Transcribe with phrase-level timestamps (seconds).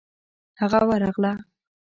[0.59, 1.33] هغه ورغله.